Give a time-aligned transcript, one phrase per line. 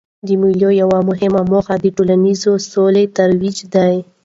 [0.27, 3.95] د مېلو یوه مهمه موخه د ټولنیزي سولې ترویج دئ.